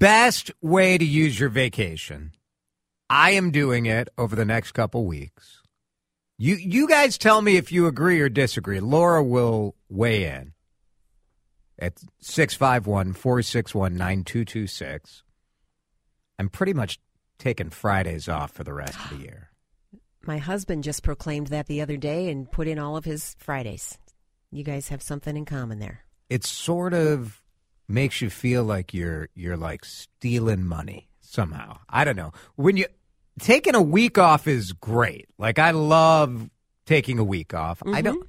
[0.00, 2.32] Best way to use your vacation.
[3.10, 5.60] I am doing it over the next couple weeks.
[6.38, 8.80] You you guys tell me if you agree or disagree.
[8.80, 10.54] Laura will weigh in
[11.78, 15.22] at 651-461-9226.
[16.38, 16.98] I'm pretty much
[17.38, 19.50] taking Fridays off for the rest of the year.
[20.22, 23.98] My husband just proclaimed that the other day and put in all of his Fridays.
[24.50, 26.06] You guys have something in common there.
[26.30, 27.39] It's sort of
[27.90, 31.78] makes you feel like you're you're like stealing money somehow.
[31.88, 32.32] I don't know.
[32.56, 32.86] When you
[33.38, 35.28] taking a week off is great.
[35.38, 36.48] Like I love
[36.86, 37.82] taking a week off.
[37.82, 38.02] I mm-hmm.
[38.02, 38.28] don't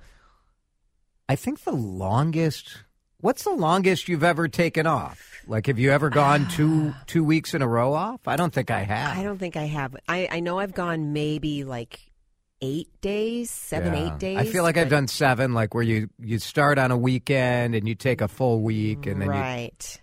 [1.30, 2.84] I think the longest
[3.20, 5.44] what's the longest you've ever taken off?
[5.48, 8.28] Like have you ever gone two two weeks in a row off?
[8.28, 9.18] I don't think I have.
[9.18, 9.96] I don't think I have.
[10.08, 12.11] I, I know I've gone maybe like
[12.62, 14.14] eight days, seven, Yeah.
[14.14, 14.38] eight days.
[14.38, 17.88] I feel like I've done seven, like where you you start on a weekend and
[17.88, 20.02] you take a full week, and then you, right.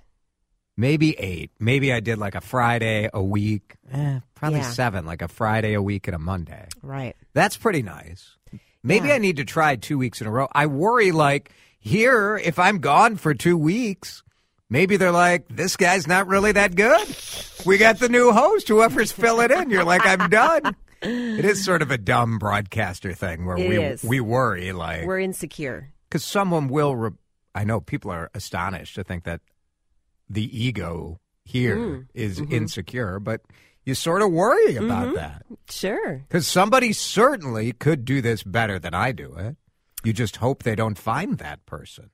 [0.77, 1.51] maybe eight.
[1.61, 3.77] Maybe I did like a Friday a week.
[3.93, 4.71] Eh, probably Yeah.
[4.71, 6.67] seven, like a Friday a week and a Monday.
[6.83, 7.17] Right.
[7.35, 8.37] That's pretty nice.
[8.83, 9.15] Maybe Yeah.
[9.15, 10.49] I need to try two weeks in a row.
[10.53, 14.23] I worry like here if I'm gone for two weeks.
[14.71, 17.09] Maybe they're like, this guy's not really that good.
[17.65, 18.69] We got the new host.
[18.69, 20.77] Whoever's filling in, you're like, I'm done.
[21.03, 24.03] It is sort of a dumb broadcaster thing where It we is.
[24.05, 25.93] we worry like We're insecure.
[26.09, 26.97] because someone will.
[26.97, 27.11] Re-
[27.55, 29.41] I know people are astonished to think that
[30.29, 32.07] the ego here Mm.
[32.15, 32.53] is Mm-hmm.
[32.53, 33.41] insecure, but
[33.85, 36.19] you sort of worry about that Sure.
[36.29, 39.57] because somebody certainly could do this better than I do it.
[40.05, 42.11] You just hope they don't find that person,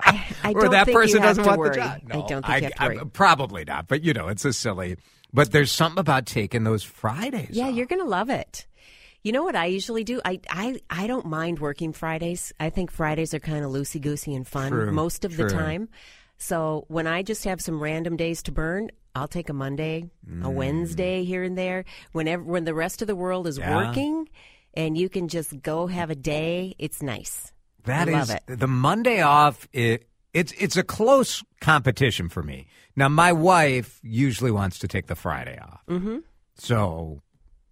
[0.00, 1.70] I, I or that person doesn't want worry.
[1.70, 2.00] the job.
[2.10, 2.98] I don't think to worry.
[3.12, 4.96] probably not, but you know, it's a silly.
[5.32, 7.50] But there's something about taking those Fridays.
[7.50, 7.74] Yeah, off.
[7.74, 8.66] you're going to love it.
[9.22, 10.20] You know what I usually do?
[10.24, 12.52] I, I, I don't mind working Fridays.
[12.58, 15.88] I think Fridays are kind of loosey goosey and fun True, most of the time.
[16.38, 20.30] So when I just have some random days to burn, I'll take a Monday, a
[20.30, 20.52] mm.
[20.52, 21.84] Wednesday here and there.
[22.12, 23.76] Whenever when the rest of the world is Yeah.
[23.76, 24.28] working,
[24.72, 27.52] and you can just go have a day, it's nice.
[27.84, 28.58] That I is love it.
[28.58, 29.68] the Monday off.
[29.72, 32.68] It, it's it's a close competition for me.
[32.96, 36.18] Now, my wife usually wants to take the Friday off, mm-hmm.
[36.56, 37.20] so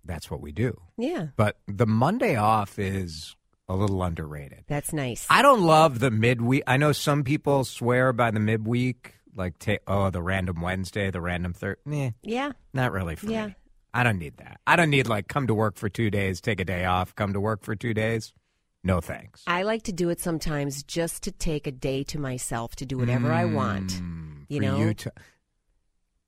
[0.04, 0.80] that's what we do.
[0.96, 3.36] Yeah, But the Monday off is
[3.68, 4.64] a little underrated.
[4.66, 5.26] that's nice.
[5.28, 6.62] I don't love the midweek.
[6.66, 11.20] I know some people swear by the midweek, like ta- oh, the random Wednesday, the
[11.20, 11.76] random third.
[11.92, 13.48] Eh, yeah, not really for Yeah.
[13.48, 13.54] me.
[13.92, 14.60] I don't need that.
[14.66, 17.32] I don't need like come to work for two days, take a day off, come
[17.34, 18.32] to work for two days.
[18.84, 19.42] No thanks.
[19.46, 22.96] I like to do it sometimes just to take a day to myself to do
[22.96, 24.00] whatever I want.
[24.48, 25.12] You for know, you to,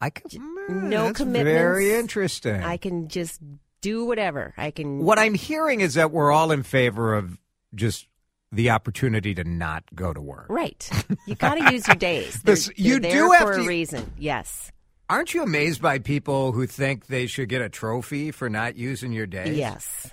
[0.01, 1.59] I can, mm, no commitments.
[1.59, 2.63] Very interesting.
[2.63, 3.41] I can just
[3.81, 4.55] do whatever.
[4.57, 4.99] I can.
[5.05, 7.39] what I'm hearing is that we're all in favor of
[7.75, 8.07] just
[8.53, 10.47] the opportunity to not go to work.
[10.49, 10.89] Right.
[11.27, 12.43] You got to use your days.
[12.43, 14.13] They're, This- you do have for to- a reason.
[14.19, 14.71] Yes.
[15.09, 19.13] Aren't you amazed by people who think they should get a trophy for not using
[19.13, 19.57] your days?
[19.57, 20.11] Yes.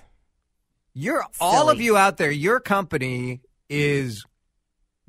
[0.92, 4.24] You're all of you out there, your company is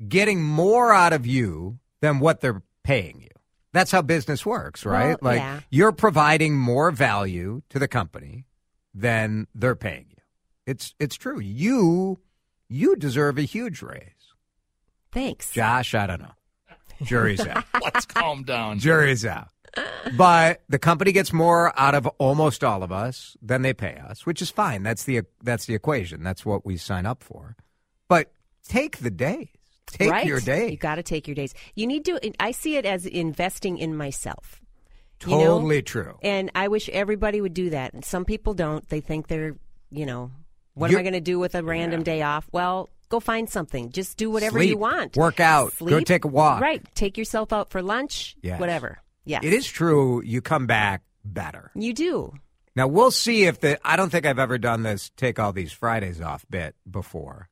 [0.06, 3.28] getting more out of you than what they're paying you.
[3.72, 5.20] That's how business works, right?
[5.22, 5.60] Well, like yeah.
[5.70, 8.46] you're providing more value to the company
[8.94, 10.22] than they're paying you.
[10.66, 11.38] It's it's true.
[11.38, 12.18] You
[12.68, 14.34] you deserve a huge raise.
[15.12, 15.52] Thanks.
[15.52, 16.34] Josh, I don't know.
[17.02, 17.64] Jury's out.
[17.82, 18.78] Let's calm down.
[18.78, 19.48] Jury's out.
[20.16, 24.26] But the company gets more out of almost all of us than they pay us,
[24.26, 24.82] which is fine.
[24.82, 26.22] That's the that's the equation.
[26.22, 27.56] That's what we sign up for.
[28.08, 28.32] But
[28.66, 29.48] take the days.
[29.90, 30.26] Take right.
[30.26, 30.70] your day.
[30.70, 31.54] You got to take your days.
[31.74, 32.20] You need to.
[32.40, 34.60] I see it as investing in myself.
[35.24, 35.44] you know?
[35.44, 36.18] Totally true.
[36.22, 37.92] And I wish everybody would do that.
[37.92, 38.88] And some people don't.
[38.88, 39.56] They think they're,
[39.90, 40.30] you know,
[40.74, 42.48] what am You're- I going to do with a random day off?
[42.52, 43.90] Well, go find something.
[43.90, 45.16] Just do whatever Sleep, you want.
[45.16, 46.60] work out, go take a walk.
[46.62, 46.82] Right.
[46.94, 48.36] Take yourself out for lunch.
[48.42, 48.58] Yes.
[48.60, 48.98] Whatever.
[49.24, 49.40] Yeah.
[49.42, 50.22] It is true.
[50.24, 51.70] You come back better.
[51.74, 52.32] You do.
[52.76, 53.78] Now we'll see if the.
[53.86, 55.10] I don't think I've ever done this.
[55.16, 57.49] Take all these Fridays off bit before.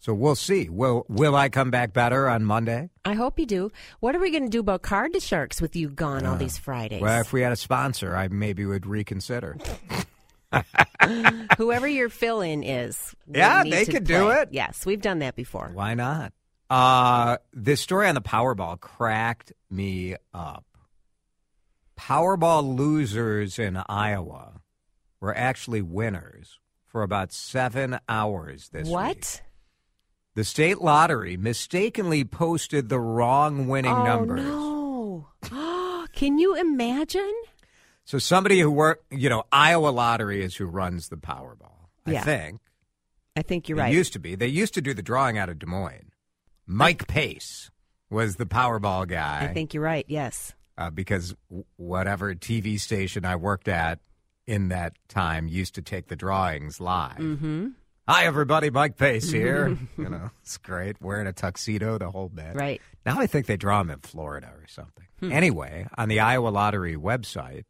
[0.00, 0.68] So we'll see.
[0.70, 2.88] Will Will I come back better on Monday?
[3.04, 3.70] I hope you do.
[4.00, 7.02] What are we going to do about card sharks with you gone all these Fridays?
[7.02, 9.58] Uh, Well, if we had a sponsor, I maybe would reconsider.
[11.58, 13.14] Whoever your fill in is.
[13.26, 14.48] Yeah, they could do it.
[14.52, 15.70] Yes, we've done that before.
[15.74, 16.32] Why not?
[16.70, 20.64] Uh, this story on the Powerball cracked me up.
[21.98, 24.60] Powerball losers in Iowa
[25.20, 28.94] were actually winners for about seven hours this week.
[28.94, 29.42] What?
[30.34, 34.44] The state lottery mistakenly posted the wrong winning oh, numbers.
[34.44, 35.28] no.
[36.12, 37.34] Can you imagine?
[38.04, 41.88] So somebody who worked, you know, Iowa Lottery is who runs the Powerball.
[42.06, 42.60] I think
[43.36, 43.92] I think you're it right.
[43.92, 44.34] used to be.
[44.34, 46.10] They used to do the drawing out of Des Moines.
[46.66, 47.70] Mike Pace
[48.10, 49.48] was the Powerball guy.
[49.48, 50.04] I think you're right.
[50.08, 50.54] Yes.
[50.76, 51.34] uh, because
[51.76, 54.00] whatever TV station I worked at
[54.46, 57.18] in that time used to take the drawings live.
[57.18, 57.68] Mm-hmm.
[58.12, 58.70] Hi, everybody.
[58.70, 59.78] Mike Pace here.
[59.96, 61.00] you know, it's great.
[61.00, 62.56] Wearing a tuxedo, the whole bit.
[62.56, 62.82] Right.
[63.06, 65.04] Now I think they draw them in Florida or something.
[65.22, 67.66] Anyway, on the Iowa Lottery website,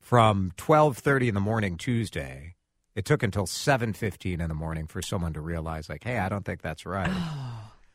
[0.00, 2.56] from 12:30 in the morning Tuesday,
[2.96, 6.44] it took until 7:15 in the morning for someone to realize, like, hey, I don't
[6.44, 7.12] think that's right.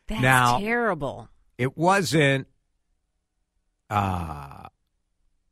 [0.08, 1.28] That's Now- terrible.
[1.58, 2.48] it wasn't
[3.90, 4.68] uh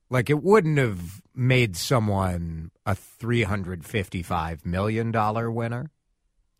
[0.09, 5.91] like it wouldn't have made someone a 355 million dollar winner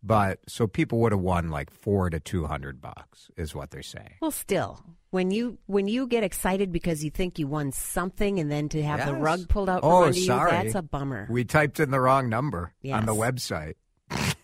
[0.04, 4.16] but so people would have won like 4 to 200 bucks is what they're saying
[4.22, 4.80] Well, still,
[5.12, 8.82] when you when you get excited because you think you won something, and then to
[8.82, 11.28] have the rug pulled out from oh under sorry you, that's a bummer.
[11.30, 13.76] we typed in the wrong number on the website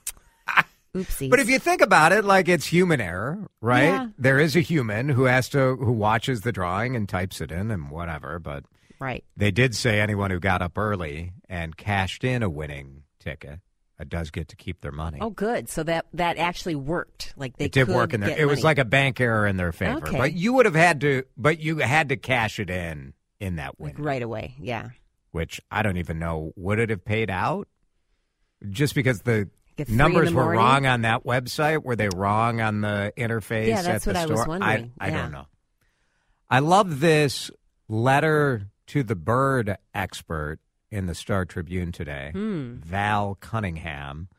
[0.95, 1.29] Oopsies.
[1.29, 4.07] but if you think about it like it's human error right Yeah.
[4.17, 7.69] there is a human who has to who watches the drawing and types it in
[7.71, 8.63] and whatever but
[8.99, 13.59] right, They did say anyone who got up early and cashed in a winning ticket
[13.99, 15.17] uh, does get to keep their money.
[15.21, 15.69] oh, good.
[15.69, 17.33] So that that actually worked.
[17.35, 18.37] Like they it did work in their.
[18.37, 20.17] It was like a bank error in their favor, Okay.
[20.17, 21.23] but you would have had to.
[21.35, 24.53] But you had to cash it in in that win, Like right away.
[24.59, 24.89] Yeah.
[25.31, 26.53] which I don't even know.
[26.55, 27.67] Would it have paid out?
[28.69, 29.47] Just because the
[29.77, 30.59] Like at three in numbers the were morning?
[30.61, 33.67] wrong on that website, were they wrong on the interface?
[33.67, 34.91] Yeah, that's at the what I was wondering.
[34.99, 35.21] I, I Yeah.
[35.23, 35.45] don't know.
[36.49, 37.51] I love this
[37.87, 42.31] letter to the bird expert in the Star Tribune today.
[42.33, 42.75] Hmm.
[42.77, 44.29] Val Cunningham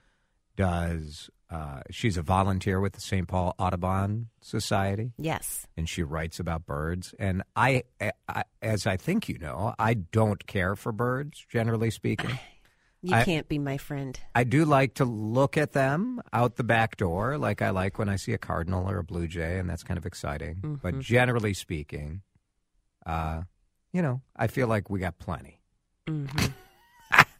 [0.56, 1.30] does.
[1.50, 3.26] Uh, she's a volunteer with the St.
[3.26, 5.66] Paul Audubon Society, Yes.
[5.78, 7.14] and she writes about birds.
[7.18, 7.84] And I,
[8.28, 12.38] I, as I think you know, I don't care for birds, generally speaking.
[13.00, 14.18] You I- can't be my friend.
[14.34, 18.08] I do like to look at them out the back door, like I like when
[18.08, 20.80] I see a cardinal or a blue jay, and that's kind of exciting.
[20.82, 22.22] But generally speaking,
[23.06, 23.42] uh,
[23.92, 25.60] you know, I feel like we got plenty.
[26.06, 26.46] Mm-hmm.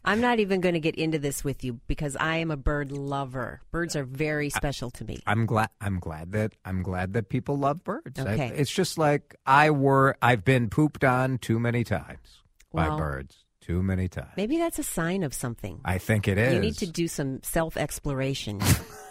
[0.05, 2.91] I'm not even going to get into this with you because I am a bird
[2.91, 3.61] lover.
[3.69, 5.21] Birds are very special to me.
[5.27, 5.69] I'm glad.
[5.81, 8.19] I'm glad that I'm glad that people love birds.
[8.19, 8.47] I- Okay.
[8.55, 10.15] it's just like I were.
[10.21, 12.41] I've been pooped on too many times
[12.73, 13.45] by birds.
[13.69, 14.31] Too many times.
[14.35, 15.79] Maybe that's a sign of something.
[15.85, 16.55] I think it is.
[16.55, 18.59] You need to do some self exploration.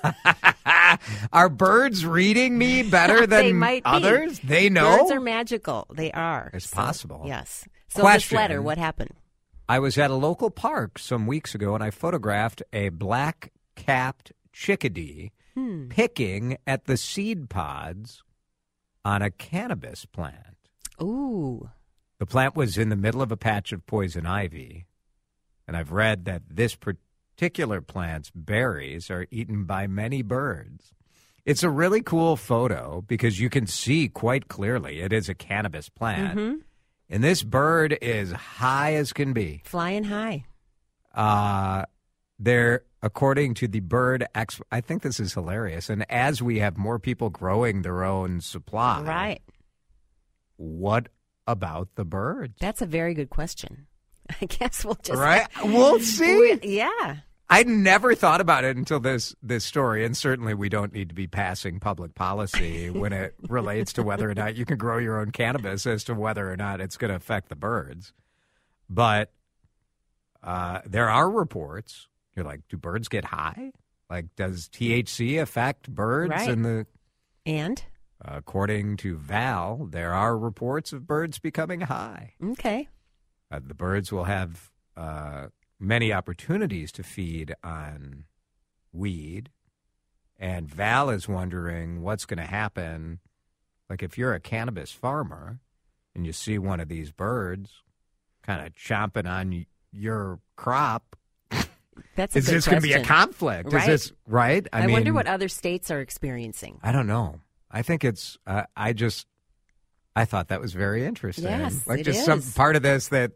[1.33, 3.91] Are birds reading me better than they might be.
[3.91, 4.41] others?
[4.43, 4.99] They know.
[4.99, 5.87] Birds are magical.
[5.95, 6.51] They are.
[6.53, 7.23] It's So, possible.
[7.25, 7.67] Yes.
[7.89, 8.35] So Question.
[8.37, 9.13] this letter, what happened?
[9.69, 14.33] I was at a local park some weeks ago and I photographed a black capped
[14.53, 15.89] chickadee Hmm.
[15.89, 18.23] picking at the seed pods
[19.05, 20.57] on a cannabis plant.
[21.01, 21.71] Ooh.
[22.19, 24.87] The plant was in the middle of a patch of poison ivy,
[25.67, 30.93] and I've read that this particular plant's berries are eaten by many birds.
[31.45, 35.89] It's a really cool photo because you can see quite clearly it is a cannabis
[35.89, 36.39] plant.
[36.39, 36.57] Mm-hmm.
[37.11, 39.63] And this bird is high as can be.
[39.65, 40.45] Flying high.
[41.15, 41.85] Uh,
[42.39, 44.61] they're according to the bird ex.
[44.71, 45.89] I think this is hilarious.
[45.89, 49.43] And as we have more people growing their own supply, Right.
[50.57, 51.09] What
[51.49, 52.55] about the birds?
[52.61, 53.87] That's a very good question.
[54.41, 55.49] I guess we'll just right?
[55.65, 56.59] We'll see.
[56.63, 57.17] We- yeah.
[57.51, 61.15] I never thought about it until this this story, and certainly we don't need to
[61.15, 65.19] be passing public policy when it relates to whether or not you can grow your
[65.19, 68.13] own cannabis as to whether or not it's going to affect the birds.
[68.91, 69.33] But
[70.43, 72.07] uh, there are reports.
[72.37, 73.73] You're like, do birds get high?
[74.11, 76.31] Like, does THC affect birds?
[76.31, 76.51] Right.
[76.51, 76.87] And the
[77.47, 77.83] And
[78.25, 82.35] according to Val, there are reports of birds becoming high.
[82.43, 82.89] okay.
[83.51, 85.47] Uh, the birds will have uh,
[85.81, 88.25] many opportunities to feed on
[88.93, 89.51] weed.
[90.39, 93.21] And Val is wondering what's going to happen.
[93.89, 95.61] Like, if you're a cannabis farmer
[96.15, 97.71] and you see one of these birds
[98.43, 101.17] kind of chomping on y- your crop,
[102.15, 103.73] That's a is this going to be a conflict?
[103.73, 103.89] Right.
[103.89, 104.67] Is this right?
[104.73, 106.79] I, mean, wonder what other states are experiencing.
[106.83, 107.41] I don't know.
[107.71, 108.39] I think it's.
[108.47, 109.27] Uh, I just.
[110.17, 111.45] I thought that was very interesting.
[111.45, 113.33] Yes, like just some part of this that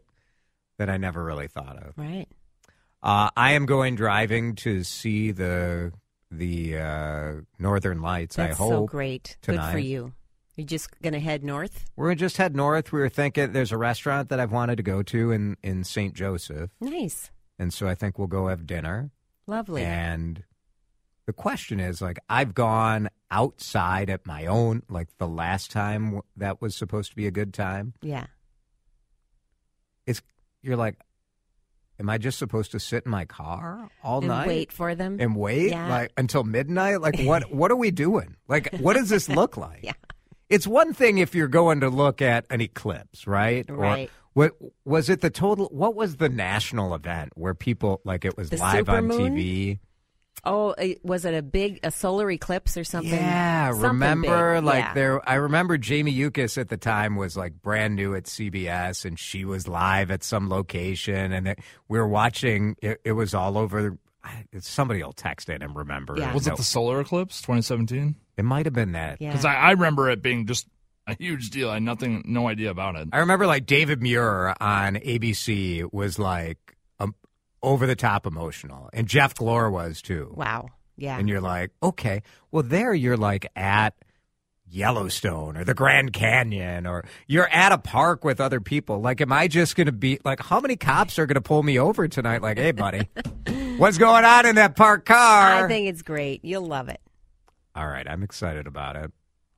[0.77, 1.93] that I never really thought of.
[1.97, 2.27] Right.
[3.01, 5.93] Uh, I am going driving to see the
[6.31, 8.35] the uh, Northern Lights.
[8.37, 8.69] That's I hope.
[8.71, 9.37] so great.
[9.45, 9.77] Good for tonight.
[9.85, 10.13] you.
[10.55, 11.85] You just going to head north?
[11.95, 12.91] We're gonna just head north.
[12.91, 16.13] We were thinking there's a restaurant that I've wanted to go to in in St.
[16.13, 17.31] Joseph, Nice.
[17.57, 19.09] and so I think we'll go have dinner.
[19.47, 19.83] Lovely.
[19.83, 20.43] And
[21.25, 24.83] the question is, like, I've gone outside at my own.
[24.89, 27.93] Like the last time that was supposed to be a good time.
[28.01, 28.25] yeah.
[30.05, 30.21] It's
[30.61, 30.97] you're like,
[31.99, 34.27] am I just supposed to sit in my car all night?
[34.27, 35.17] And night wait for them.
[35.19, 35.87] and wait Yeah.
[35.89, 37.01] like until midnight?
[37.01, 37.51] Like what?
[37.53, 38.35] what are we doing?
[38.47, 39.79] Like what does this look like?
[39.83, 39.93] Yeah.
[40.49, 43.65] It's one thing if you're going to look at an eclipse, right?
[43.69, 44.09] Right.
[44.09, 44.51] Or what
[44.85, 45.21] was it?
[45.21, 45.67] The total?
[45.71, 49.07] What was the national event where people like it was The live on?
[49.07, 49.79] TV?
[50.45, 53.13] Oh, eh, was it a big a solar eclipse or something?
[53.13, 54.63] Yeah, Something remember big.
[54.65, 54.93] like Yeah.
[54.93, 59.17] there I remember Jamie Yuccas at the time was like brand new at CBS and
[59.17, 63.57] she was live at some location and it, we were watching it, it was all
[63.57, 66.15] over I- somebody will text in and remember.
[66.17, 66.33] Yeah.
[66.33, 68.15] Was No, it the solar eclipse 2017?
[68.35, 69.21] it might have been that.
[69.21, 69.29] Yeah.
[69.31, 70.67] Because I, I remember it being just
[71.07, 71.69] a huge deal.
[71.69, 73.09] I had nothing, no idea about it.
[73.13, 76.57] I remember like David Muir on ABC was like
[77.63, 80.33] over the top emotional and Jeff Glor was too.
[80.35, 80.67] Wow.
[80.97, 81.17] Yeah.
[81.17, 83.95] And you're like, okay, well, there you're like at
[84.67, 88.99] Yellowstone or the Grand Canyon or you're at a park with other people.
[89.01, 91.63] Like, am I just going to be like, how many cops are going to pull
[91.63, 92.41] me over tonight?
[92.41, 93.07] Like, hey, buddy,
[93.77, 95.65] what's going on in that parked car?
[95.65, 96.43] I think it's great.
[96.43, 97.01] You'll love it.
[97.75, 99.11] All right, I'm excited about it.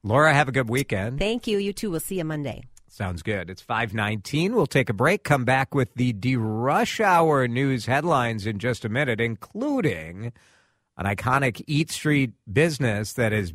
[0.03, 1.19] Laura, have a good weekend.
[1.19, 1.57] Thank you.
[1.57, 1.91] You too.
[1.91, 2.63] We'll see you Monday.
[2.95, 3.49] Sounds good.
[3.49, 4.55] It's 519.
[4.55, 8.89] We'll take a break, come back with the DeRush Hour news headlines in just a
[8.89, 10.31] minute, including
[10.95, 13.51] an iconic Eat Street business that is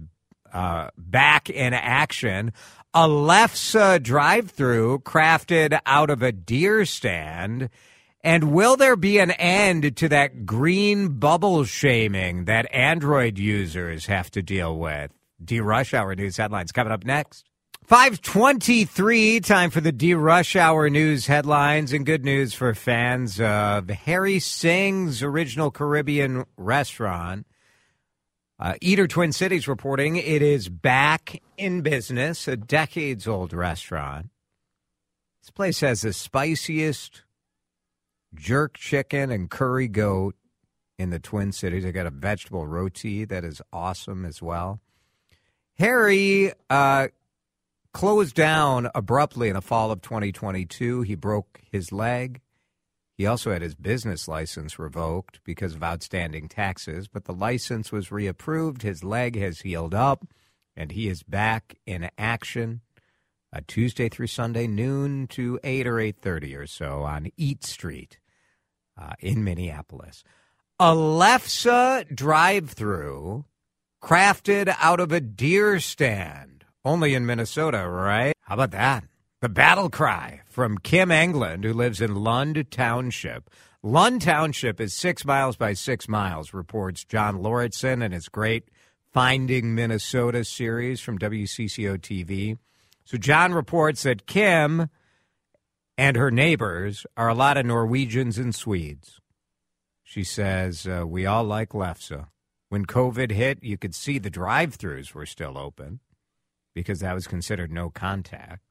[0.53, 2.53] uh, back in action.
[2.93, 7.71] A Lefse drive through crafted out of a deer stand.
[8.23, 14.31] And will there be an end to that green bubble shaming that Android users have
[14.33, 15.13] to deal with?
[15.43, 17.50] DeRush Hour news headlines coming up next.
[17.91, 24.39] 523, time for the DeRush Hour news headlines and good news for fans of Harry
[24.39, 27.49] Singh's original Caribbean restaurant.
[28.61, 34.31] Uh, Eater Twin Cities reporting it is back in business, a decades old restaurant.
[35.43, 37.23] This place has the spiciest
[38.37, 40.37] jerk chicken and curry goat
[40.97, 41.83] in the Twin Cities.
[41.83, 44.79] They got a vegetable roti that is awesome as well.
[45.77, 47.09] Harry uh,
[47.93, 51.03] closed down abruptly in the fall of 2022.
[51.03, 52.41] He broke his leg.
[53.17, 58.09] He also had his business license revoked because of outstanding taxes, but the license was
[58.09, 58.83] reapproved.
[58.83, 60.27] His leg has healed up,
[60.75, 62.81] and he is back in action
[63.53, 68.19] uh, Tuesday through Sunday, noon to 8 or 8.30 or so on Eat Street
[68.99, 70.23] uh, in Minneapolis.
[70.79, 73.45] A Lefse drive-through
[74.03, 76.60] crafted out of a deer stand.
[76.85, 78.35] Only in Minnesota, right?
[78.41, 79.05] How about that?
[79.43, 83.51] The battle cry from Kim England, who lives in Lund Township.
[83.83, 88.69] Lund Township is six miles by six miles, reports John Lauritsen in his great
[89.13, 92.57] Finding Minnesota series from WCCO TV.
[93.05, 94.89] So John reports that Kim
[95.99, 99.21] and her neighbors are a lot of Norwegians and Swedes.
[100.03, 102.27] She says, uh, We all like Lefse.
[102.69, 106.01] When COVID hit, you could see the drive throughs were still open
[106.81, 108.63] because that was considered no contact.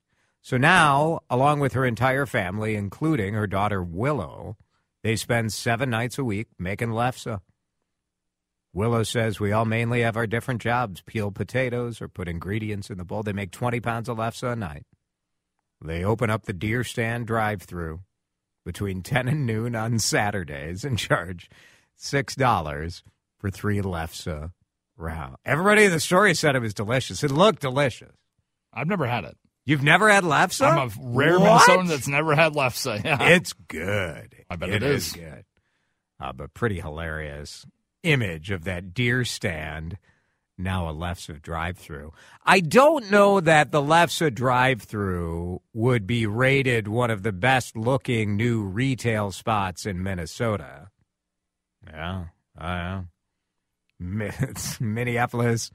[0.41, 4.57] So now, along with her entire family, including her daughter Willow,
[5.03, 7.39] they spend seven nights a week making lefse.
[8.73, 12.97] Willow says we all mainly have our different jobs peel potatoes or put ingredients in
[12.97, 13.23] the bowl.
[13.23, 14.85] They make 20 pounds of lefse a night.
[15.81, 18.01] They open up the deer stand drive through
[18.65, 21.49] between 10 and noon on Saturdays and charge
[21.99, 23.03] $6
[23.37, 24.51] for three lefse
[24.99, 25.35] round.
[25.45, 27.23] Everybody in the story said it was delicious.
[27.23, 28.15] It looked delicious.
[28.73, 29.37] I've never had it.
[29.65, 30.65] You've never had lefse?
[30.65, 31.67] I'm a rare What?
[31.69, 33.01] Minnesotan that's never had lefse.
[33.05, 33.21] Yeah.
[33.29, 34.35] It's good.
[34.49, 35.13] I bet it it is is.
[35.13, 35.45] good.
[36.19, 37.65] Uh, but pretty hilarious
[38.03, 39.97] image of that deer stand.
[40.61, 42.11] Now a Lefse drive-through.
[42.45, 48.63] I don't know that the Lefse drive-through would be rated one of the best-looking new
[48.63, 50.89] retail spots in Minnesota.
[51.87, 52.25] Yeah,
[52.57, 53.05] I know.
[54.79, 55.71] Minneapolis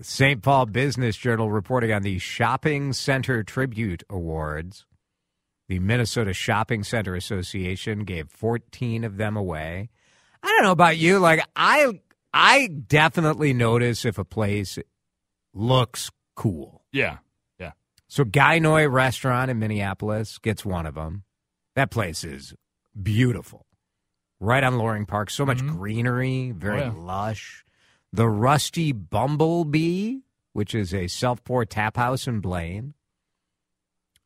[0.00, 0.42] St.
[0.42, 4.84] Paul Business Journal reporting on the Shopping Center Tribute Awards.
[5.68, 9.88] The Minnesota Shopping Center Association gave 14 of them away.
[10.42, 12.00] I don't know about you, like I
[12.32, 14.78] I definitely notice if a place
[15.54, 16.84] looks cool.
[16.92, 17.18] yeah.
[17.58, 17.72] Yeah.
[18.08, 21.24] So Gai Noi Restaurant in Minneapolis gets one of them.
[21.74, 22.54] That place is
[23.00, 23.65] beautiful.
[24.40, 25.76] Right on Loring Park, so much Mhm.
[25.78, 26.92] greenery, very Oh, yeah.
[26.94, 27.64] lush.
[28.12, 30.18] The Rusty Bumblebee,
[30.52, 32.94] which is a self pour tap house in Blaine.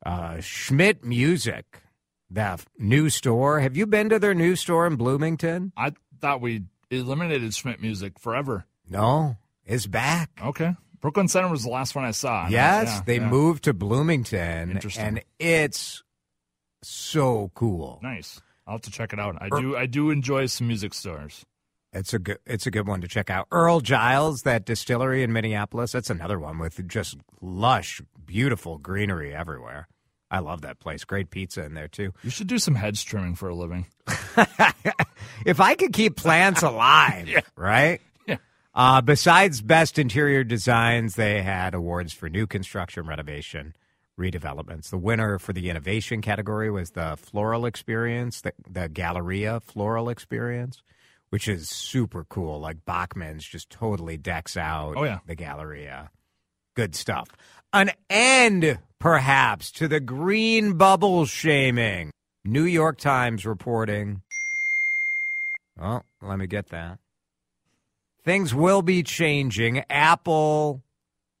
[0.05, 1.83] Uh, Schmidt Music,
[2.29, 3.59] that new store.
[3.59, 5.71] Have you been to their new store in Bloomington?
[5.77, 8.65] I thought we eliminated Schmidt Music forever.
[8.89, 10.29] No, it's back.
[10.41, 10.75] Okay.
[10.99, 12.47] Brooklyn Center was the last one I saw.
[12.47, 13.29] Yes, Yeah, they yeah.
[13.29, 15.03] moved to Bloomington, Interesting.
[15.05, 16.03] and it's
[16.83, 17.99] so cool.
[18.03, 18.41] Nice.
[18.67, 19.37] I'll have to check it out.
[19.41, 19.75] I do.
[19.75, 21.45] I do enjoy some music stores.
[21.93, 22.39] It's a good.
[22.45, 23.47] It's a good one to check out.
[23.51, 25.91] Earl Giles, that distillery in Minneapolis.
[25.91, 29.87] That's another one with just lush, beautiful greenery everywhere.
[30.31, 31.03] I love that place.
[31.03, 32.13] Great pizza in there too.
[32.23, 33.85] You should do some hedge trimming for a living.
[35.45, 37.27] if I could keep plants alive,
[37.57, 37.99] right?
[38.25, 38.37] Yeah.
[38.73, 43.75] Uh, besides best interior designs, they had awards for new construction, renovation,
[44.21, 44.89] redevelopments.
[44.89, 50.81] The winner for the innovation category was the Floral Experience, the, the Galleria Floral Experience,
[51.29, 52.59] which is super cool.
[52.59, 55.19] Like Bachman's just totally decks out Oh, yeah.
[55.25, 56.09] the Galleria.
[56.75, 57.29] Good stuff.
[57.73, 62.11] An end, perhaps, to the green bubble shaming.
[62.45, 64.21] New York Times reporting.
[65.81, 66.99] Oh, let me get that.
[68.23, 69.83] Things will be changing.
[69.89, 70.81] Apple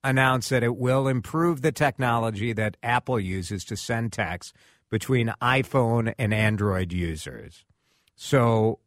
[0.03, 4.55] announced that it will improve the technology that Apple uses to send text
[4.89, 7.65] between iPhone and Android users.
[8.15, 8.79] So,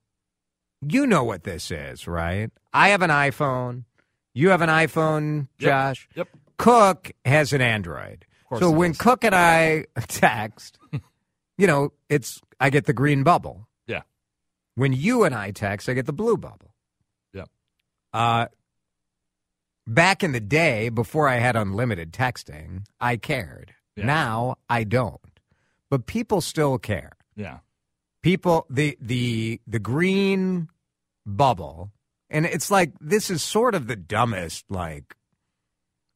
[0.81, 2.51] you know what this is, right?
[2.73, 3.85] I have an iPhone.
[4.35, 5.71] You have an iPhone, Yep.
[5.71, 6.09] Josh.
[6.15, 6.29] Yep.
[6.59, 8.27] Cook has an Android.
[8.59, 8.99] So when does.
[8.99, 10.79] Cook and I text,
[11.59, 13.67] you know, it's I get the green bubble.
[13.87, 14.03] Yeah.
[14.77, 16.75] When you and I text, I get the blue bubble.
[17.33, 17.49] Yep.
[18.13, 18.47] Uh
[19.87, 23.75] back in the day before I had unlimited texting, I cared.
[23.97, 24.07] Yeah.
[24.07, 25.21] Now I don't.
[25.91, 27.13] But people still care.
[27.37, 27.59] Yeah.
[28.23, 30.69] People the the the green
[31.27, 31.91] bubble
[32.31, 35.15] and it's like this is sort of the dumbest like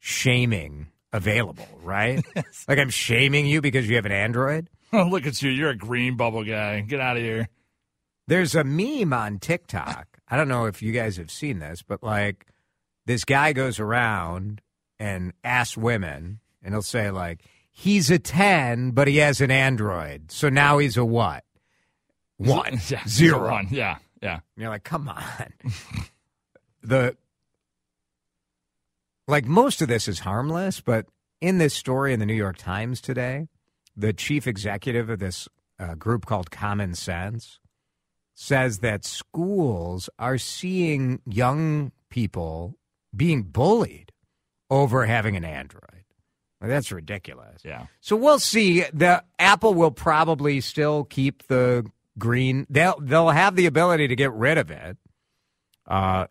[0.00, 2.24] shaming available, right?
[2.68, 4.68] like I'm shaming you because you have an Android.
[4.90, 5.50] Oh, look at you.
[5.50, 6.80] You're a green bubble guy.
[6.80, 7.50] Get out of here.
[8.26, 10.06] There's a meme on TikTok.
[10.26, 12.46] I don't know if you guys have seen this, but like
[13.08, 14.60] this guy goes around
[14.98, 17.40] and asks women, and he'll say like,
[17.70, 21.42] "He's a ten, but he has an Android, so now he's a what?
[22.36, 23.02] One, Yeah.
[23.08, 23.68] zero." One.
[23.70, 23.96] Yeah.
[24.22, 24.34] Yeah.
[24.34, 25.52] And you're like, come on.
[26.82, 27.16] the
[29.26, 31.06] like most of this is harmless, but
[31.40, 33.46] in this story in the New York Times today,
[33.96, 37.58] the chief executive of this uh, group called Common Sense
[38.34, 42.77] says that schools are seeing young people
[43.14, 44.12] being bullied
[44.70, 45.82] over having an Android.
[46.60, 47.62] Like, that's ridiculous.
[47.64, 47.86] Yeah.
[48.00, 48.82] So we'll see.
[48.92, 51.86] The Apple will probably still keep the
[52.18, 52.66] green.
[52.68, 54.96] They'll they'll have the ability to get rid of it.
[55.86, 56.26] Uh,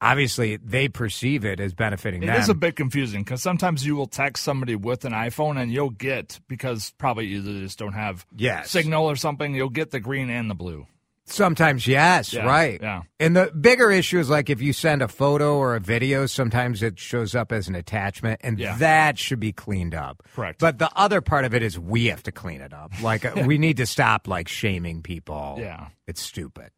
[0.00, 2.36] obviously, they perceive it as benefiting It them.
[2.40, 5.90] is a bit confusing because sometimes you will text somebody with an iPhone and you'll
[5.90, 8.70] get because probably either just don't have Yes.
[8.70, 9.54] signal or something.
[9.54, 10.86] You'll get the green and the blue.
[11.26, 12.80] Sometimes, yes, Yeah, right.
[12.82, 13.02] yeah.
[13.20, 16.82] And the bigger issue is like if you send a photo or a video, sometimes
[16.82, 18.76] it shows up as an attachment, and Yeah.
[18.78, 20.22] that should be cleaned up.
[20.34, 20.58] Correct.
[20.58, 22.90] But the other part of it is we have to clean it up.
[23.00, 25.56] Like we need to stop like shaming people.
[25.60, 25.88] Yeah.
[26.08, 26.70] It's stupid.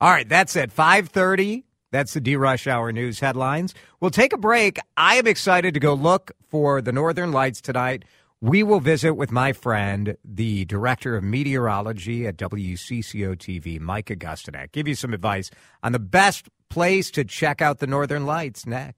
[0.00, 0.70] All right, that's it.
[0.70, 1.64] Five thirty.
[1.90, 3.74] That's the DeRush Hour news headlines.
[4.00, 4.78] We'll take a break.
[4.98, 8.04] I am excited to go look for the Northern Lights tonight.
[8.40, 14.70] We will visit with my friend, the director of meteorology at WCCO TV, Mike Augustyniak.
[14.70, 15.50] Give you some advice
[15.82, 18.97] on the best place to check out the Northern Lights next.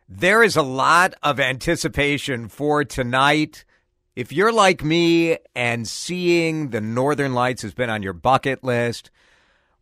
[0.13, 3.63] There is a lot of anticipation for tonight.
[4.13, 9.09] If you're like me and seeing the Northern Lights has been on your bucket list,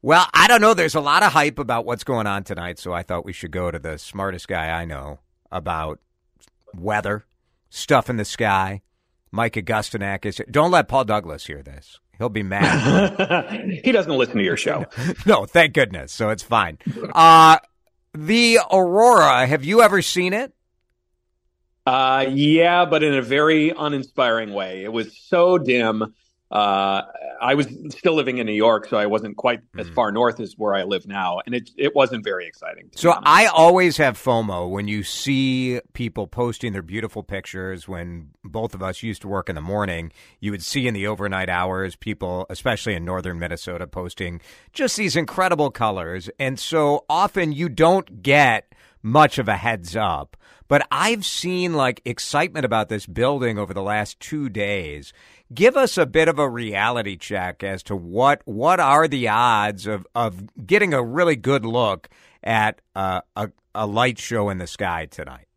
[0.03, 0.75] well, I don't know.
[0.75, 3.49] There's a lot of hype about what's going on tonight, so I thought we should
[3.49, 5.17] go to the smartest guy I know
[5.51, 5.99] about
[6.75, 7.25] weather,
[7.71, 8.83] stuff in the sky.
[9.31, 10.39] Mike Augustyniak is.
[10.51, 11.99] Don't let Paul Douglas hear this.
[12.19, 13.81] He'll be mad.
[13.83, 14.85] he doesn't listen to your show.
[15.25, 16.11] no, thank goodness.
[16.11, 16.77] So it's fine.
[17.15, 17.57] Uh,
[18.13, 20.53] the Aurora, have you ever seen it?
[21.85, 24.83] Uh, yeah, but in a very uninspiring way.
[24.83, 26.13] It was so dim.
[26.51, 27.03] Uh,
[27.39, 29.93] I was still living in New York, so I wasn't quite as Mm.
[29.93, 32.89] far north as where I live now, and it it wasn't very exciting.
[32.95, 33.13] So.
[33.23, 37.87] I always have FOMO when you see people posting their beautiful pictures.
[37.87, 41.05] When both of us used to work in the morning, you would see in the
[41.05, 44.41] overnight hours people, especially in northern Minnesota, posting
[44.73, 46.31] just these incredible colors.
[46.39, 50.35] And so often you don't get much of a heads up.
[50.67, 55.13] But I've seen like excitement about this building over the last two days.
[55.51, 59.87] Give us a bit of a reality check as to what what are the odds
[59.87, 62.07] of, of getting a really good look
[62.43, 65.47] at uh, a a light show in the sky tonight.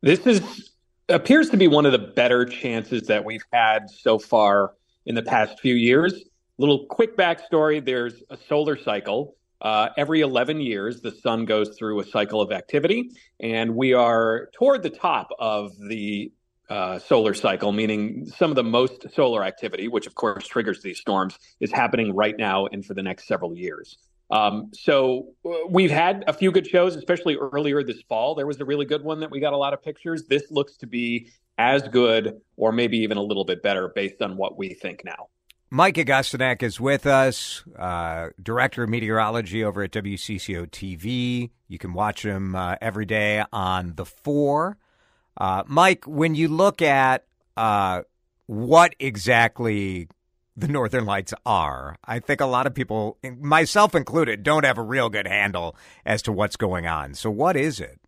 [0.00, 0.70] This is
[1.10, 4.72] appears to be one of the better chances that we've had so far
[5.04, 6.24] in the past few years.
[6.56, 9.36] Little quick backstory: There's a solar cycle.
[9.60, 14.48] Uh, every 11 years, the sun goes through a cycle of activity, and we are
[14.54, 16.32] toward the top of the
[16.70, 20.98] uh, solar cycle, meaning some of the most solar activity, which of course triggers these
[20.98, 23.98] storms, is happening right now and for the next several years.
[24.30, 28.36] Um, so uh, we've had a few good shows, especially earlier this fall.
[28.36, 30.26] There was a really good one that we got a lot of pictures.
[30.26, 34.36] This looks to be as good or maybe even a little bit better based on
[34.36, 35.28] what we think now.
[35.72, 41.50] Mike Augustyniak is with us, uh, director of meteorology over at WCCO TV.
[41.68, 44.78] You can watch him uh, every day on the Four.
[45.40, 47.24] Uh, Mike, when you look at
[47.56, 48.02] uh,
[48.46, 50.06] what exactly
[50.54, 54.82] the Northern Lights are, I think a lot of people, myself included, don't have a
[54.82, 57.14] real good handle as to what's going on.
[57.14, 57.98] So, what is it?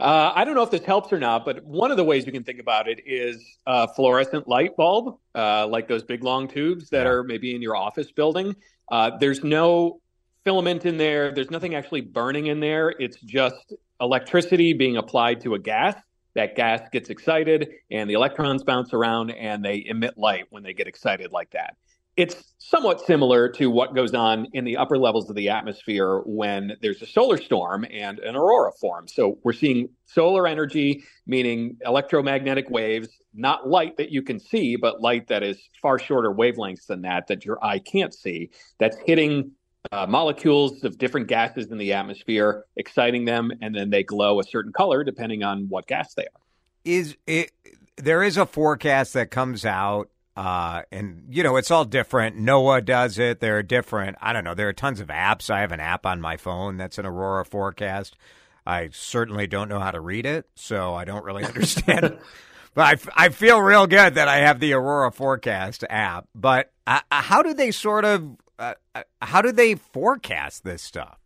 [0.00, 2.32] Uh, I don't know if this helps or not, but one of the ways you
[2.32, 6.88] can think about it is a fluorescent light bulb, uh, like those big long tubes
[6.90, 7.10] that Yeah.
[7.10, 8.56] are maybe in your office building.
[8.90, 10.00] Uh, there's no
[10.44, 11.34] filament in there.
[11.34, 12.88] There's nothing actually burning in there.
[12.88, 15.94] It's just electricity being applied to a gas.
[16.34, 20.72] That gas gets excited, and the electrons bounce around, and they emit light when they
[20.72, 21.76] get excited like that.
[22.16, 26.76] It's somewhat similar to what goes on in the upper levels of the atmosphere when
[26.82, 29.14] there's a solar storm and an aurora forms.
[29.14, 35.00] So we're seeing solar energy, meaning electromagnetic waves, not light that you can see, but
[35.00, 39.52] light that is far shorter wavelengths than that, that your eye can't see, that's hitting
[39.90, 44.44] uh, molecules of different gases in the atmosphere, exciting them, and then they glow a
[44.44, 46.40] certain color depending on what gas they are.
[46.84, 47.50] is it
[47.96, 52.36] there is a forecast that comes out uh and you know it's all different.
[52.38, 53.40] NOAA does it.
[53.40, 55.50] There are different i don't know there are tons of apps.
[55.50, 58.16] I have an app on my phone that's an aurora forecast.
[58.64, 62.04] I certainly don't know how to read it so i don't really understand.
[62.04, 62.20] It.
[62.74, 66.28] but I, f- I feel real good that i have the aurora forecast app.
[66.34, 70.80] But uh, uh, how do they sort of uh, uh, how do they forecast this
[70.82, 71.18] stuff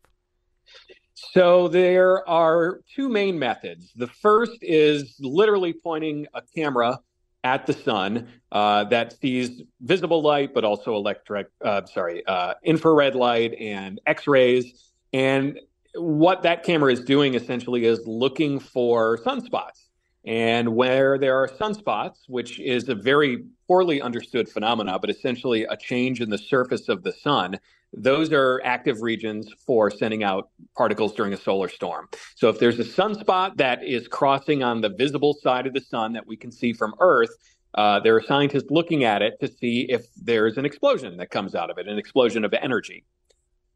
[1.33, 3.93] So there are two main methods.
[3.95, 6.99] The first is literally pointing a camera
[7.45, 13.15] at the sun uh, that sees visible light, but also electric, uh, sorry, uh, infrared
[13.15, 14.93] light and X-rays.
[15.13, 15.61] And
[15.95, 19.86] what that camera is doing essentially is looking for sunspots.
[20.27, 25.77] And where there are sunspots, which is a very poorly understood phenomena, but essentially a
[25.77, 27.59] change in the surface of the sun,
[27.93, 32.09] those are active regions for sending out particles during a solar storm.
[32.35, 36.13] So if there's a sunspot that is crossing on the visible side of the sun
[36.15, 37.31] that we can see from Earth,
[37.75, 41.55] uh, there are scientists looking at it to see if there's an explosion that comes
[41.55, 43.05] out of it, an explosion of energy.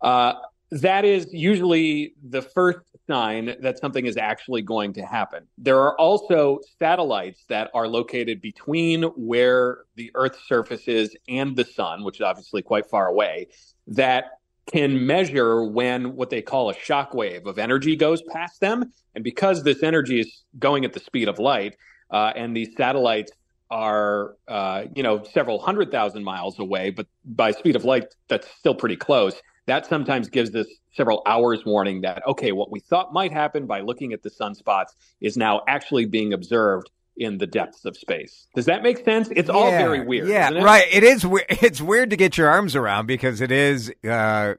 [0.01, 0.35] Uh,
[0.71, 5.47] that is usually the first sign that something is actually going to happen.
[5.59, 11.65] There are also satellites that are located between where the Earth's surface is and the
[11.65, 13.49] sun, which is obviously quite far away,
[13.89, 14.25] that
[14.73, 18.93] can measure when what they call a shock wave of energy goes past them.
[19.15, 21.77] And because this energy is going at the speed of light,
[22.11, 23.33] uh, and these satellites
[23.71, 28.49] are, uh, you know, several hundred thousand miles away, but by speed of light, that's
[28.59, 29.35] still pretty close.
[29.71, 33.83] That sometimes gives us several hours warning that, okay, what we thought might happen by
[33.83, 34.89] looking at the sunspots
[35.21, 38.49] is now actually being observed in the depths of space.
[38.57, 39.29] Does that make sense?
[39.31, 40.27] It's all very weird.
[40.27, 40.61] Yeah, it?
[40.65, 40.89] right.
[40.91, 41.25] It is.
[41.25, 43.93] we- It's weird to get your arms around because it is.
[44.03, 44.55] Uh,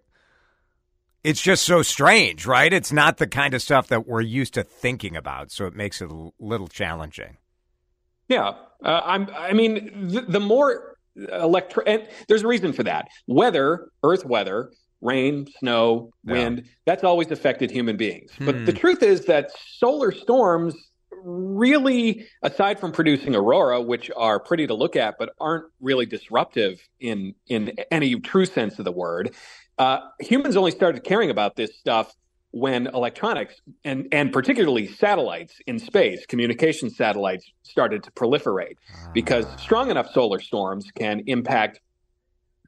[1.25, 2.71] it's just so strange, right?
[2.71, 6.01] It's not the kind of stuff that we're used to thinking about, so it makes
[6.01, 7.35] it a little challenging.
[8.29, 9.29] Yeah, uh, I'm.
[9.35, 13.09] I mean, the, the more electro, and there's a reason for that.
[13.27, 14.71] Weather, Earth weather,
[15.01, 16.33] rain, snow, Yeah.
[16.33, 18.31] wind, that's always affected human beings.
[18.37, 18.45] Hmm.
[18.45, 20.75] But the truth is that solar storms
[21.23, 26.79] really, aside from producing aurora, which are pretty to look at, but aren't really disruptive
[26.99, 29.35] in in any true sense of the word,
[29.77, 32.13] uh, humans only started caring about this stuff
[32.53, 38.75] when electronics and and particularly satellites in space, communication satellites started to proliferate
[39.13, 39.55] because Ah.
[39.57, 41.79] strong enough solar storms can impact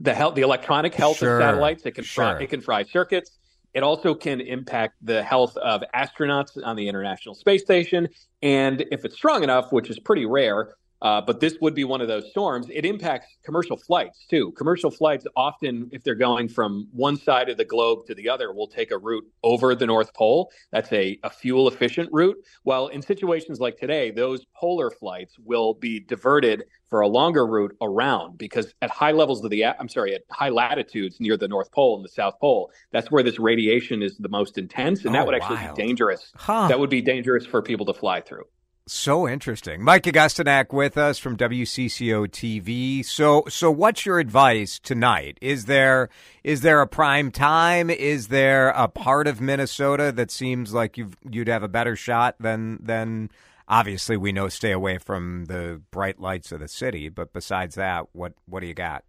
[0.04, 1.86] the health, the electronic health Sure, of satellites.
[1.86, 2.36] It can sure.
[2.36, 3.32] fry, it can fry circuits.
[3.74, 8.08] It also can impact the health of astronauts on the International Space Station.
[8.44, 12.02] And if it's strong enough, which is pretty rare, uh, but this would be one
[12.02, 14.52] of those storms, it impacts commercial flights too.
[14.54, 18.52] Commercial flights often, if they're going from one side of the globe to the other,
[18.54, 20.50] will take a route over the North Pole.
[20.72, 22.38] That's a, a fuel efficient route.
[22.64, 27.76] While in situations like today, those polar flights will be diverted for a longer route
[27.82, 31.72] around because at high levels of the, I'm sorry, at high latitudes near the North
[31.72, 35.04] Pole and the South Pole, that's where this radiation is the most intense.
[35.04, 35.76] And that Oh, would actually wild.
[35.76, 36.32] be dangerous.
[36.36, 36.68] Huh.
[36.68, 38.44] That would be dangerous for people to fly through.
[38.86, 39.82] So interesting.
[39.82, 43.06] Mike Augustyniak with us from WCCO TV.
[43.06, 45.38] So so what's your advice tonight?
[45.42, 46.10] Is there
[46.44, 47.90] is there a prime time?
[47.90, 52.36] Is there a part of Minnesota that seems like you you'd have a better shot
[52.42, 53.32] than than
[53.70, 58.08] obviously we know stay away from the bright lights of the city, but besides that,
[58.12, 59.06] what what do you got?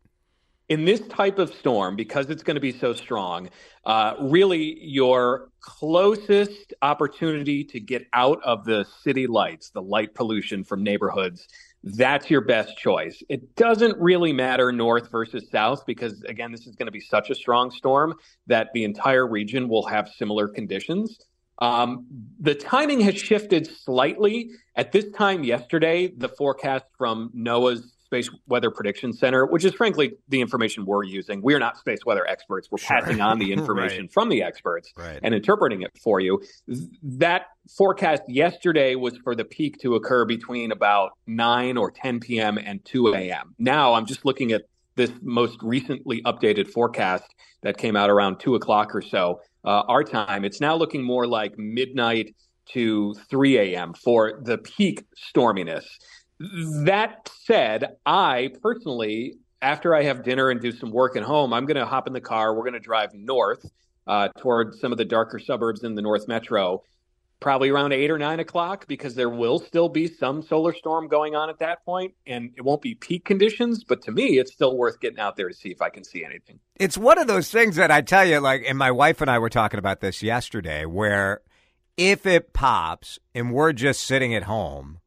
[0.68, 3.50] In this type of storm, because it's going to be so strong,
[3.85, 10.64] uh, really your closest opportunity to get out of the city lights, the light pollution
[10.64, 11.48] from neighborhoods,
[11.85, 13.22] that's your best choice.
[13.29, 17.29] It doesn't really matter north versus south because, again, this is going to be such
[17.29, 18.14] a strong storm
[18.46, 21.18] that the entire region will have similar conditions.
[21.59, 22.07] Um,
[22.40, 24.50] the timing has shifted slightly.
[24.77, 30.12] At this time yesterday, the forecast from NOAA's Space Weather Prediction Center, which is frankly
[30.29, 31.42] the information we're using.
[31.42, 32.68] We're not space weather experts.
[32.70, 33.00] We're Sure.
[33.00, 34.12] passing on the information Right.
[34.12, 35.18] from the experts Right.
[35.22, 36.40] and interpreting it for you.
[37.03, 37.46] That
[37.77, 42.57] forecast yesterday was for the peak to occur between about 9 or 10 p.m.
[42.57, 43.55] and 2 a.m.
[43.59, 44.62] Now I'm just looking at
[44.94, 50.05] this most recently updated forecast that came out around 2 o'clock or so, uh, our
[50.05, 50.44] time.
[50.44, 52.37] It's now looking more like midnight
[52.74, 53.92] to 3 a.m.
[53.92, 55.03] for the peak
[55.35, 55.85] storminess.
[56.85, 61.66] That said, I personally, after I have dinner and do some work at home, I'm
[61.66, 62.54] going to hop in the car.
[62.54, 63.64] We're going to drive north
[64.07, 66.83] uh, toward some of the darker suburbs in the North Metro,
[67.40, 71.35] probably around eight or nine o'clock, because there will still be some solar storm going
[71.35, 73.85] on at that point, and it won't be peak conditions.
[73.85, 76.24] But to me, it's still worth getting out there to see if I can see
[76.24, 76.61] anything.
[76.76, 79.38] It's one of those things that I tell you, like, and my wife and I
[79.38, 81.40] were talking about this yesterday, where
[81.96, 84.98] if it pops and we're just sitting at home,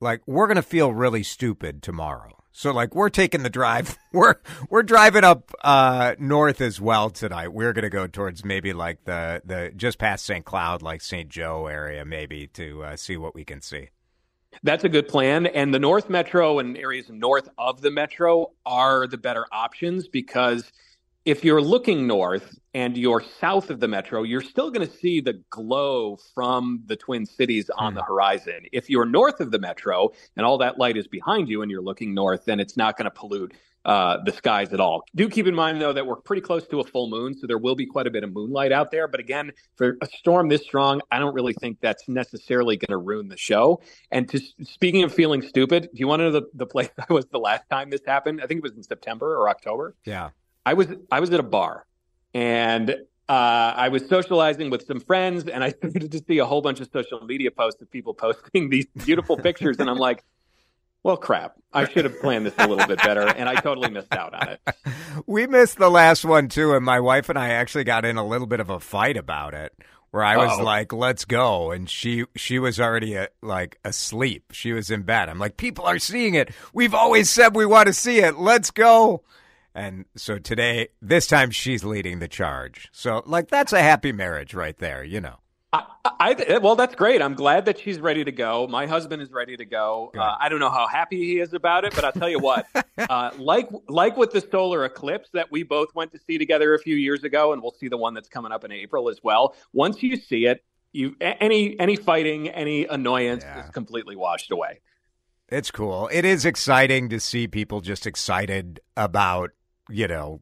[0.00, 2.30] like we're gonna feel really stupid tomorrow.
[2.56, 3.98] So like we're taking the drive.
[4.12, 4.36] We're
[4.70, 7.48] we're driving up uh, north as well tonight.
[7.48, 10.44] We're gonna go towards maybe like the the just past St.
[10.44, 11.28] Cloud, like St.
[11.28, 13.88] Joe area, maybe to uh, see what we can see.
[14.62, 15.46] That's a good plan.
[15.46, 20.70] And the North Metro and areas north of the Metro are the better options because
[21.24, 25.20] if you're looking north and you're south of the Metro, you're still going to see
[25.20, 28.60] the glow from the Twin Cities on the horizon.
[28.72, 31.82] If you're north of the Metro and all that light is behind you and you're
[31.82, 33.54] looking north, then it's not going to pollute
[33.86, 35.02] uh, the skies at all.
[35.14, 37.58] Do keep in mind, though, that we're pretty close to a full moon, so there
[37.58, 39.08] will be quite a bit of moonlight out there.
[39.08, 42.98] But again, for a storm this strong, I don't really think that's necessarily going to
[42.98, 43.82] ruin the show.
[44.10, 47.12] And to speaking of feeling stupid, do you want to know the, the place I
[47.12, 48.40] was the last time this happened?
[48.42, 49.94] I think it was in September or October.
[50.04, 50.30] Yeah.
[50.66, 51.86] I was I was at a bar
[52.32, 52.90] and
[53.28, 56.80] uh, I was socializing with some friends, and I started to see a whole bunch
[56.80, 60.24] of social media posts of people posting these beautiful pictures, and I'm like,
[61.02, 61.54] "Well, crap!
[61.72, 64.48] I should have planned this a little bit better," and I totally missed out on
[64.48, 64.60] it.
[65.26, 68.26] We missed the last one too, and my wife and I actually got in a
[68.26, 69.72] little bit of a fight about it.
[70.10, 70.64] Where I was Uh-oh.
[70.64, 74.52] like, "Let's go," and she she was already uh like asleep.
[74.52, 75.28] She was in bed.
[75.28, 76.50] I'm like, "People are seeing it.
[76.72, 78.36] We've always said we want to see it.
[78.36, 79.22] Let's go."
[79.74, 82.88] And so today, this time, she's leading the charge.
[82.92, 85.38] So, like, that's a happy marriage right there, you know.
[85.72, 87.20] I, I well, that's great.
[87.20, 88.68] I'm glad that she's ready to go.
[88.68, 90.12] My husband is ready to go.
[90.16, 92.66] Uh, I don't know how happy he is about it, but I'll tell you what.
[92.98, 96.78] uh, like like with the solar eclipse that we both went to see together a
[96.78, 99.56] few years ago, and we'll see the one that's coming up in April as well.
[99.72, 103.64] Once you see it, you any any fighting, any annoyance Yeah.
[103.64, 104.80] is completely washed away.
[105.48, 106.08] It's cool.
[106.12, 109.50] It is exciting to see people just excited about,
[109.88, 110.40] you know,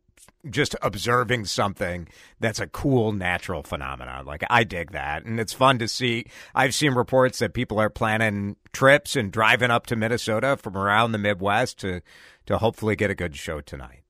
[0.50, 2.09] just observing something
[2.40, 4.24] that's a cool natural phenomenon.
[4.26, 5.24] Like I dig that.
[5.24, 6.26] And it's fun to see.
[6.55, 11.12] I've seen reports that people are planning trips and driving up to Minnesota from around
[11.12, 12.02] the Midwest to
[12.46, 14.00] to hopefully get a good show tonight.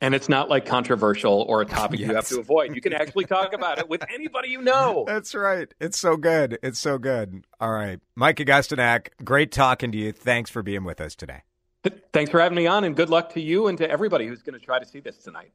[0.00, 2.74] And it's not like controversial or a topic you have to avoid.
[2.74, 5.04] You can actually talk about it with anybody you know.
[5.06, 5.72] That's right.
[5.80, 6.58] It's so good.
[6.60, 7.44] It's so good.
[7.60, 8.00] All right.
[8.16, 10.10] Mike Augustyniak, great talking to you.
[10.10, 11.42] Thanks for being with us today.
[11.84, 14.42] Th- Thanks for having me on, and good luck to you and to everybody who's
[14.42, 15.52] going to try to see this tonight.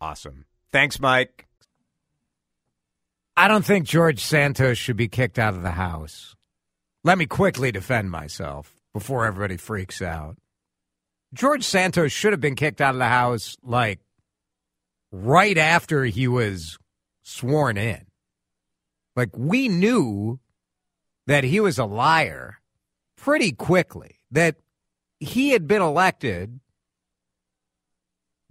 [0.00, 0.44] Awesome.
[0.72, 1.46] Thanks, Mike.
[3.36, 6.34] I don't think George Santos should be kicked out of the house.
[7.02, 10.36] Let me quickly defend myself before everybody freaks out.
[11.32, 13.98] George Santos should have been kicked out of the house like
[15.10, 16.78] right after he was
[17.22, 18.06] sworn in.
[19.16, 20.38] Like we knew
[21.26, 22.60] that he was a liar
[23.16, 24.56] pretty quickly, that
[25.24, 26.60] he had been elected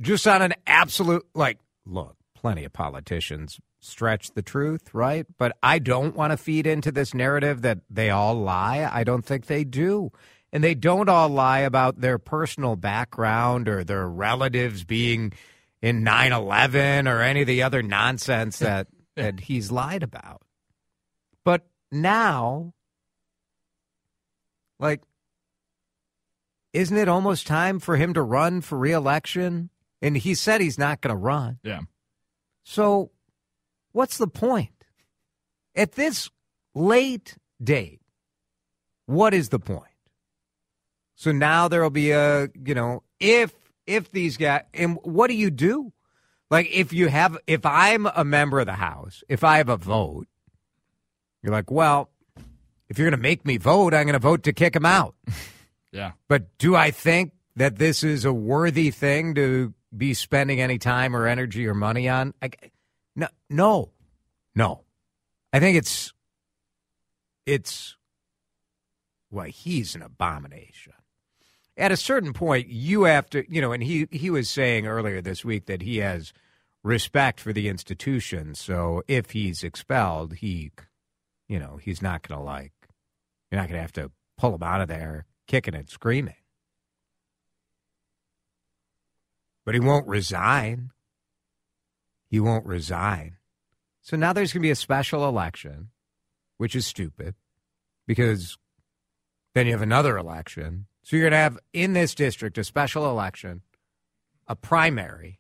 [0.02, 5.26] just on an absolute like look, plenty of politicians stretch the truth, right?
[5.38, 8.90] But I don't want to feed into this narrative that they all lie.
[8.92, 10.12] I don't think they do.
[10.52, 15.34] And they don't all lie about their personal background or their relatives being
[15.82, 20.42] in 9/11 or any of the other nonsense that that he's lied about.
[21.44, 22.74] But now
[24.80, 25.02] like
[26.74, 29.70] isn't it almost time for him to run for reelection?
[30.02, 31.60] And he said he's not going to run.
[31.64, 31.82] Yeah.
[32.64, 33.12] So
[33.92, 34.70] what's the point?
[35.76, 36.30] At this
[36.76, 38.02] late date,
[39.06, 39.88] what is the point?
[41.16, 43.54] So now there'll be a, you know, if
[43.86, 45.94] if these guys and what do you do?
[46.50, 49.78] Like if you have if I'm a member of the house, if I have a
[49.78, 50.28] vote,
[51.42, 52.10] you're like, well,
[52.90, 55.16] if you're going to make me vote, I'm going to vote to kick him out.
[55.94, 56.14] Yeah.
[56.28, 61.16] But do I think that this is a worthy thing to be spending any time
[61.16, 62.34] or energy or money on?
[62.42, 62.50] I,
[63.16, 63.92] no, no,
[64.56, 64.82] no.
[65.54, 66.12] I think it's
[67.46, 67.96] it's
[69.30, 70.94] well, he's an abomination.
[71.78, 75.22] At a certain point, you have to, you know, and he he was saying earlier
[75.22, 76.34] this week that he has
[76.84, 78.56] respect for the institution.
[78.56, 80.72] So if he's expelled, he,
[81.48, 82.74] you know, he's not going to like,
[83.52, 86.36] you're not going to have to pull him out of there kicking and screaming.
[89.66, 90.92] But he won't resign.
[92.30, 93.38] He won't resign.
[94.02, 95.90] So now there's going to be a special election,
[96.58, 97.36] which is stupid
[98.06, 98.58] because
[99.54, 100.88] then you have another election.
[101.04, 103.62] So you're going to have in this district a special election,
[104.48, 105.40] a primary,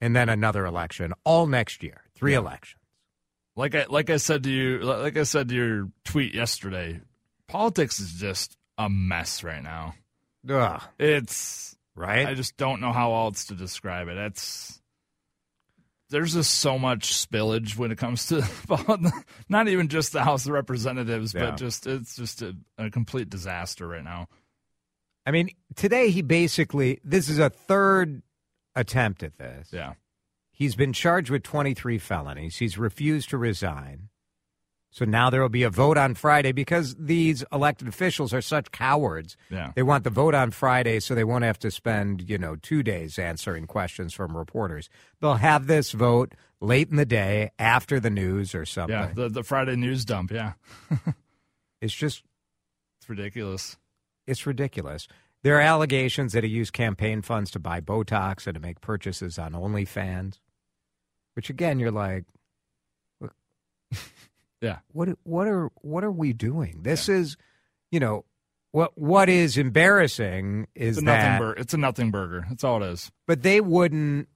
[0.00, 2.04] and then another election all next year.
[2.14, 2.38] Three Yeah.
[2.38, 2.76] elections.
[3.56, 7.00] Like I like I said to you, like I said to your tweet yesterday,
[7.48, 9.94] politics is just a mess right now.
[10.48, 12.26] Ugh, It's right?
[12.26, 14.16] I just don't know how else to describe it.
[14.16, 14.80] It's
[16.08, 18.44] there's just so much spillage when it comes to
[19.48, 21.50] not even just the House of Representatives, Yeah.
[21.50, 24.28] but just it's just a, a complete disaster right now.
[25.26, 28.22] I mean, today he basically, this is a third
[28.74, 29.68] attempt at this.
[29.72, 29.92] Yeah,
[30.50, 32.56] He's been charged with 23 felonies.
[32.56, 34.08] He's refused to resign.
[34.92, 38.72] So now there will be a vote on Friday because these elected officials are such
[38.72, 39.36] cowards.
[39.48, 42.56] yeah, They want the vote on Friday so they won't have to spend, you know,
[42.56, 44.90] two days answering questions from reporters.
[45.20, 48.96] They'll have this vote late in the day after the news or something.
[48.96, 49.12] yeah.
[49.14, 50.32] The the Friday news dump.
[50.32, 50.54] Yeah,
[51.80, 52.24] it's just,
[53.00, 53.76] it's ridiculous.
[54.26, 55.06] it's ridiculous.
[55.42, 59.38] There are allegations that he used campaign funds to buy Botox and to make purchases
[59.38, 60.38] on OnlyFans,
[61.34, 62.24] which again, you're like,
[64.60, 64.78] Yeah.
[64.92, 66.82] what what are what are we doing?
[66.82, 67.36] This is,
[67.90, 68.24] you know,
[68.72, 71.46] what what is embarrassing is It's that, nothing.
[71.46, 72.46] Bur- it's a nothing burger.
[72.48, 73.10] That's all it is.
[73.26, 74.28] but they wouldn't,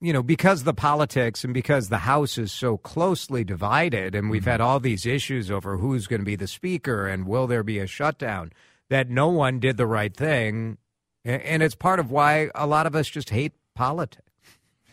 [0.00, 4.44] you know, because the politics and because the House is so closely divided, and we've
[4.44, 4.68] had mm-hmm.
[4.68, 7.86] all these issues over who's going to be the speaker and will there be a
[7.86, 8.52] shutdown,
[8.90, 10.78] that no one did the right thing,
[11.24, 14.22] and it's part of why a lot of us just hate politics.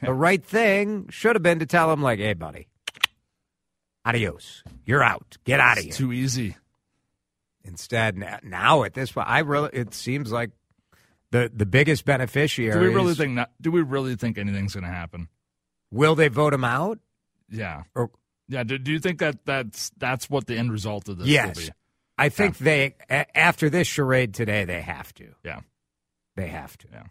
[0.02, 2.68] The right thing should have been to tell them, like, "Hey, buddy,
[4.06, 6.56] adios, you're out, get out of here." Too easy.
[7.64, 10.52] Instead, now at this point, I really it seems like
[11.32, 12.74] the the biggest beneficiary.
[12.74, 13.52] Do we really think not?
[13.62, 15.30] Do we really think anything's going to happen?
[15.92, 17.00] Will they vote him out?
[17.50, 18.10] Yeah, Or
[18.48, 18.64] yeah.
[18.64, 21.66] Do, do you think that that's that's what the end result of this yes, will
[21.68, 21.72] be?
[22.18, 25.34] I think they a- after this charade today, they have to.
[25.44, 25.62] Yeah.
[26.36, 26.88] They have to.
[26.92, 27.04] Yeah.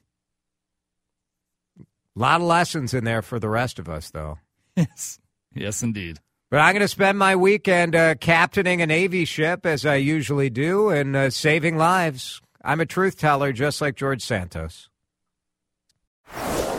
[2.14, 4.38] A lot of lessons in there for the rest of us, though.
[4.76, 5.20] Yes,
[5.54, 6.18] yes, indeed.
[6.52, 10.50] But I'm going to spend my weekend uh, captaining a Navy ship, as I usually
[10.50, 12.42] do, and uh, saving lives.
[12.62, 14.90] I'm a truth teller, just like George Santos.